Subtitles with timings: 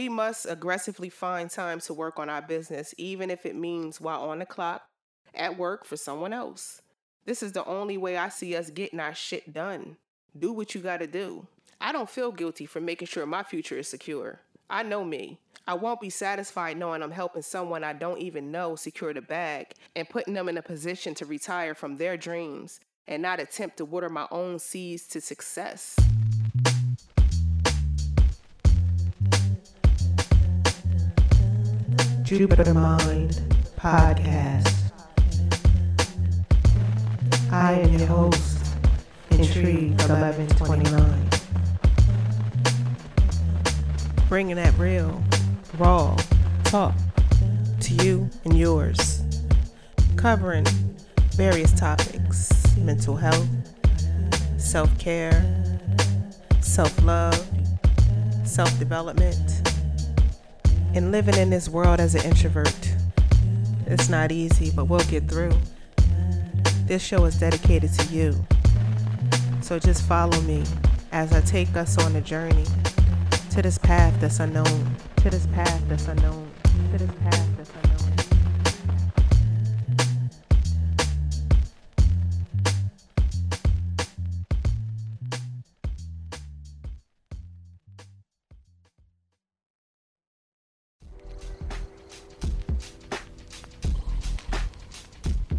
[0.00, 4.30] We must aggressively find time to work on our business, even if it means while
[4.30, 4.80] on the clock
[5.34, 6.80] at work for someone else.
[7.26, 9.98] This is the only way I see us getting our shit done.
[10.38, 11.46] Do what you gotta do.
[11.82, 14.40] I don't feel guilty for making sure my future is secure.
[14.70, 15.38] I know me.
[15.66, 19.66] I won't be satisfied knowing I'm helping someone I don't even know secure the bag
[19.94, 23.84] and putting them in a position to retire from their dreams and not attempt to
[23.84, 25.94] water my own seeds to success.
[32.38, 33.42] Jupiter Mind
[33.76, 34.92] Podcast.
[37.50, 38.64] I am your host,
[39.32, 41.28] Intrigue 1129.
[44.28, 45.20] Bringing that real,
[45.76, 46.16] raw
[46.62, 46.94] talk
[47.80, 49.24] to you and yours.
[50.14, 50.66] Covering
[51.32, 53.48] various topics mental health,
[54.56, 55.32] self care,
[56.60, 57.44] self love,
[58.44, 59.59] self development,
[60.94, 62.94] and living in this world as an introvert.
[63.86, 65.52] It's not easy, but we'll get through.
[66.86, 68.34] This show is dedicated to you.
[69.62, 70.64] So just follow me
[71.12, 72.64] as I take us on a journey
[73.50, 76.50] to this path that's unknown, to this path that's unknown,
[76.92, 77.56] to this path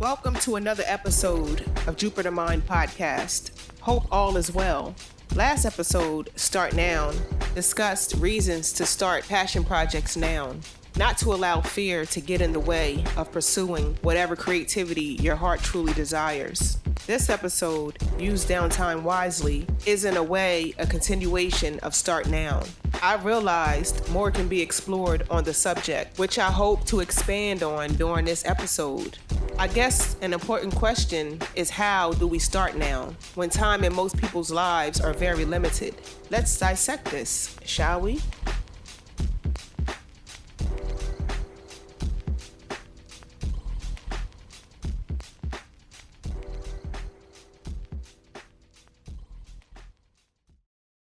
[0.02, 3.52] Welcome to another episode of Jupiter Mind Podcast.
[3.82, 4.96] Hope all is well.
[5.36, 7.12] Last episode, Start Now,
[7.54, 10.56] discussed reasons to start passion projects now,
[10.98, 15.60] not to allow fear to get in the way of pursuing whatever creativity your heart
[15.60, 16.80] truly desires.
[17.06, 22.64] This episode, Use Downtime Wisely, is in a way a continuation of Start Now.
[23.04, 27.94] I realized more can be explored on the subject, which I hope to expand on
[27.94, 29.20] during this episode.
[29.58, 34.18] I guess an important question is how do we start now when time in most
[34.18, 35.96] people's lives are very limited?
[36.30, 38.20] Let's dissect this, shall we?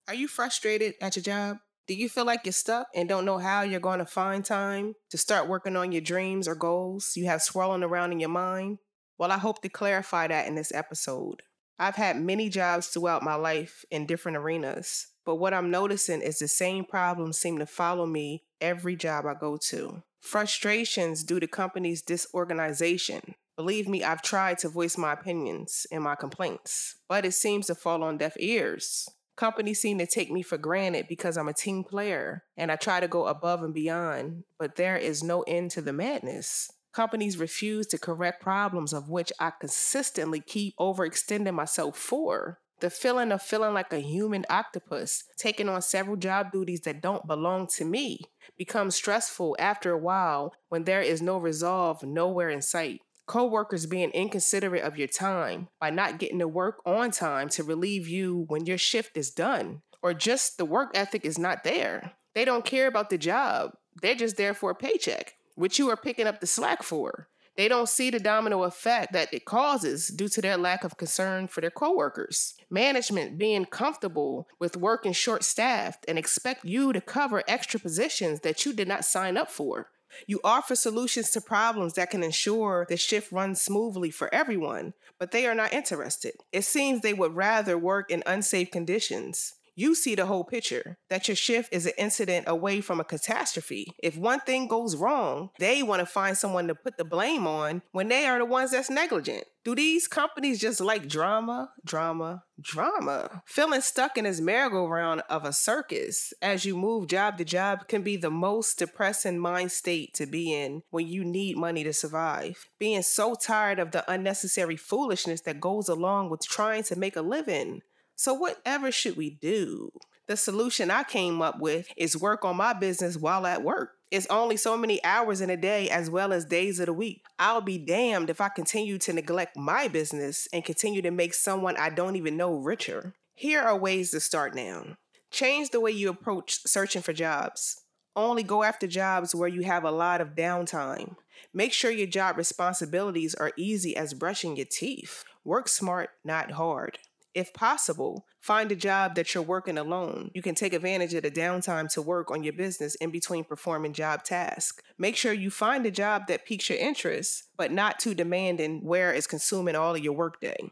[0.07, 1.64] Are you frustrated at your job?
[1.87, 4.95] Do you feel like you're stuck and don't know how you're going to find time
[5.11, 8.79] to start working on your dreams or goals you have swirling around in your mind?
[9.19, 11.43] Well, I hope to clarify that in this episode.
[11.77, 16.39] I've had many jobs throughout my life in different arenas, but what I'm noticing is
[16.39, 20.01] the same problems seem to follow me every job I go to.
[20.21, 23.35] Frustrations due to companies' disorganization.
[23.57, 27.75] Believe me, I've tried to voice my opinions and my complaints, but it seems to
[27.75, 29.07] fall on deaf ears.
[29.37, 33.01] Companies seem to take me for granted because I'm a team player and I try
[33.01, 36.71] to go above and beyond, but there is no end to the madness.
[36.93, 42.59] Companies refuse to correct problems of which I consistently keep overextending myself for.
[42.79, 47.27] The feeling of feeling like a human octopus, taking on several job duties that don't
[47.27, 48.19] belong to me,
[48.57, 53.01] becomes stressful after a while when there is no resolve nowhere in sight.
[53.27, 58.07] Coworkers being inconsiderate of your time by not getting to work on time to relieve
[58.07, 62.13] you when your shift is done, or just the work ethic is not there.
[62.35, 63.71] They don't care about the job,
[64.01, 67.29] they're just there for a paycheck, which you are picking up the slack for.
[67.57, 71.47] They don't see the domino effect that it causes due to their lack of concern
[71.47, 72.53] for their coworkers.
[72.69, 78.65] Management being comfortable with working short staffed and expect you to cover extra positions that
[78.65, 79.89] you did not sign up for.
[80.27, 85.31] You offer solutions to problems that can ensure the shift runs smoothly for everyone, but
[85.31, 86.33] they are not interested.
[86.51, 89.53] It seems they would rather work in unsafe conditions.
[89.77, 93.87] You see the whole picture that your shift is an incident away from a catastrophe.
[94.01, 97.81] If one thing goes wrong, they want to find someone to put the blame on
[97.91, 99.43] when they are the ones that's negligent.
[99.65, 103.41] Do these companies just like drama, drama, drama?
[103.47, 108.01] Feeling stuck in this merry-go-round of a circus as you move job to job can
[108.03, 112.65] be the most depressing mind state to be in when you need money to survive.
[112.79, 117.21] Being so tired of the unnecessary foolishness that goes along with trying to make a
[117.21, 117.81] living.
[118.15, 119.91] So, whatever should we do?
[120.27, 123.91] The solution I came up with is work on my business while at work.
[124.09, 127.23] It's only so many hours in a day as well as days of the week.
[127.37, 131.75] I'll be damned if I continue to neglect my business and continue to make someone
[131.77, 133.13] I don't even know richer.
[133.35, 134.97] Here are ways to start now.
[135.29, 137.81] Change the way you approach searching for jobs.
[138.15, 141.17] Only go after jobs where you have a lot of downtime.
[141.53, 145.25] Make sure your job responsibilities are easy as brushing your teeth.
[145.43, 146.99] Work smart, not hard.
[147.35, 150.31] If possible, find a job that you're working alone.
[150.33, 153.91] You can take advantage of the downtime to work on your business in between performing
[153.91, 154.81] job tasks.
[154.97, 159.11] Make sure you find a job that piques your interest, but not too demanding where
[159.13, 160.71] it's consuming all of your workday.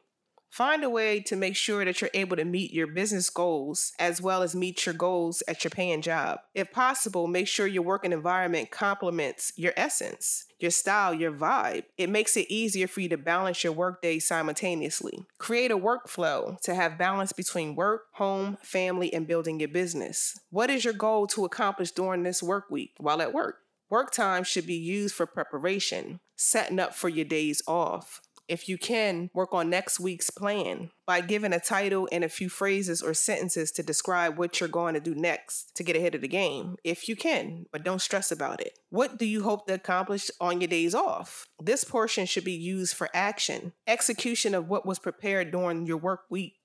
[0.54, 4.22] Find a way to make sure that you're able to meet your business goals as
[4.22, 6.42] well as meet your goals at your paying job.
[6.54, 11.86] If possible, make sure your working environment complements your essence, your style, your vibe.
[11.98, 15.26] It makes it easier for you to balance your workday simultaneously.
[15.40, 20.40] Create a workflow to have balance between work, home, family, and building your business.
[20.52, 23.56] What is your goal to accomplish during this work week while at work?
[23.90, 28.78] Work time should be used for preparation, setting up for your days off if you
[28.78, 33.14] can, work on next week's plan by giving a title and a few phrases or
[33.14, 36.76] sentences to describe what you're going to do next to get ahead of the game,
[36.84, 38.78] if you can, but don't stress about it.
[38.90, 41.48] What do you hope to accomplish on your days off?
[41.62, 46.22] This portion should be used for action, execution of what was prepared during your work
[46.30, 46.56] week.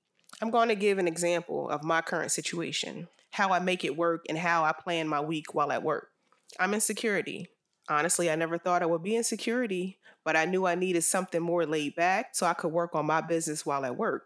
[0.42, 4.24] I'm going to give an example of my current situation, how I make it work,
[4.28, 6.08] and how I plan my week while at work.
[6.58, 7.48] I'm in security.
[7.88, 11.42] Honestly, I never thought I would be in security, but I knew I needed something
[11.42, 14.24] more laid back so I could work on my business while at work.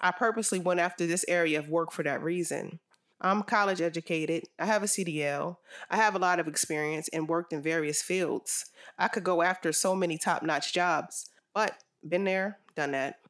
[0.00, 2.80] I purposely went after this area of work for that reason.
[3.20, 4.44] I'm college educated.
[4.58, 5.56] I have a CDL.
[5.88, 8.66] I have a lot of experience and worked in various fields.
[8.98, 11.74] I could go after so many top notch jobs, but
[12.06, 13.20] been there, done that.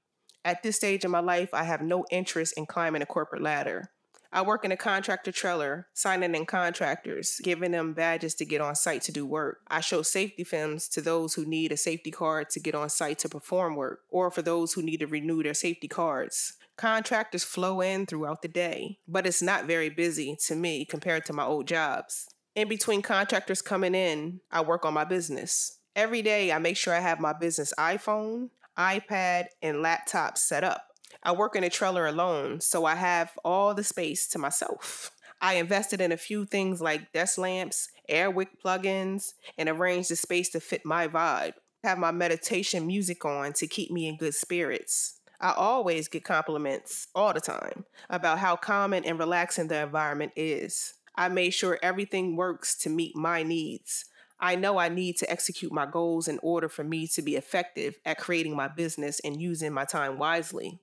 [0.45, 3.91] At this stage in my life, I have no interest in climbing a corporate ladder.
[4.35, 8.75] I work in a contractor trailer, signing in contractors, giving them badges to get on
[8.75, 9.61] site to do work.
[9.69, 13.21] I show safety films to those who need a safety card to get on site
[13.21, 16.55] to perform work, or for those who need to renew their safety cards.
[16.77, 21.33] Contractors flow in throughout the day, but it's not very busy to me compared to
[21.33, 22.29] my old jobs.
[22.57, 25.79] In between contractors coming in, I work on my business.
[25.95, 30.84] Every day, I make sure I have my business iPhone, iPad, and laptop set up.
[31.27, 35.11] I work in a trailer alone, so I have all the space to myself.
[35.41, 40.51] I invested in a few things like desk lamps, Airwick plugins, and arranged the space
[40.51, 41.55] to fit my vibe.
[41.83, 45.21] Have my meditation music on to keep me in good spirits.
[45.41, 50.95] I always get compliments all the time about how calming and relaxing the environment is.
[51.17, 54.05] I made sure everything works to meet my needs.
[54.41, 57.97] I know I need to execute my goals in order for me to be effective
[58.05, 60.81] at creating my business and using my time wisely.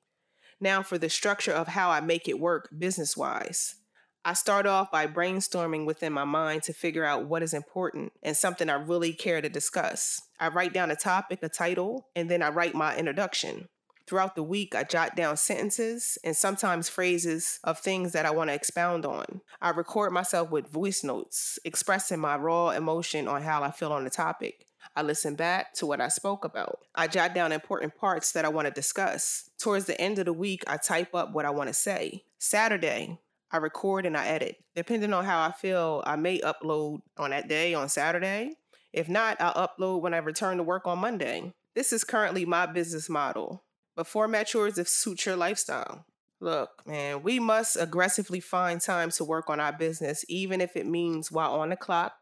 [0.61, 3.75] Now, for the structure of how I make it work business wise.
[4.23, 8.37] I start off by brainstorming within my mind to figure out what is important and
[8.37, 10.21] something I really care to discuss.
[10.39, 13.69] I write down a topic, a title, and then I write my introduction.
[14.05, 18.51] Throughout the week, I jot down sentences and sometimes phrases of things that I want
[18.51, 19.41] to expound on.
[19.59, 24.03] I record myself with voice notes, expressing my raw emotion on how I feel on
[24.03, 24.67] the topic.
[24.95, 26.79] I listen back to what I spoke about.
[26.95, 29.49] I jot down important parts that I want to discuss.
[29.59, 32.23] Towards the end of the week, I type up what I want to say.
[32.39, 33.19] Saturday,
[33.51, 34.57] I record and I edit.
[34.75, 38.55] Depending on how I feel, I may upload on that day on Saturday.
[38.93, 41.53] If not, I'll upload when I return to work on Monday.
[41.75, 43.63] This is currently my business model,
[43.95, 46.05] but format yours to suit your lifestyle.
[46.41, 50.87] Look, man, we must aggressively find time to work on our business, even if it
[50.87, 52.13] means while on the clock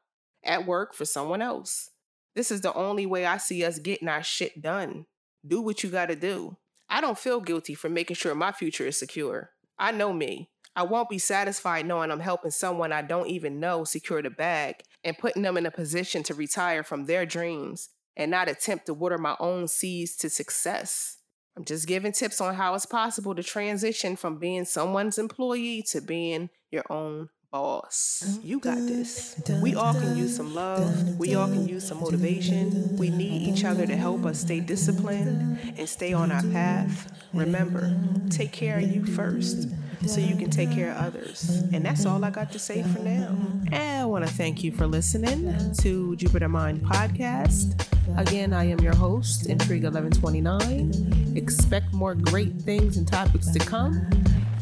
[0.43, 1.89] at work for someone else.
[2.35, 5.05] This is the only way I see us getting our shit done.
[5.45, 6.57] Do what you gotta do.
[6.89, 9.51] I don't feel guilty for making sure my future is secure.
[9.77, 10.49] I know me.
[10.75, 14.75] I won't be satisfied knowing I'm helping someone I don't even know secure the bag
[15.03, 18.93] and putting them in a position to retire from their dreams and not attempt to
[18.93, 21.17] water my own seeds to success.
[21.57, 26.01] I'm just giving tips on how it's possible to transition from being someone's employee to
[26.01, 28.39] being your own boss.
[28.43, 29.41] You got this.
[29.61, 31.17] We all can use some love.
[31.17, 32.95] We all can use some motivation.
[32.97, 37.11] We need each other to help us stay disciplined and stay on our path.
[37.33, 37.95] Remember,
[38.29, 39.69] take care of you first
[40.05, 41.49] so you can take care of others.
[41.73, 43.35] And that's all I got to say for now.
[43.71, 47.83] And I want to thank you for listening to Jupiter Mind Podcast.
[48.17, 51.35] Again, I am your host, Intrigue 1129.
[51.35, 54.07] Expect more great things and topics to come.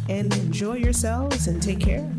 [0.09, 2.09] And enjoy yourselves and take care.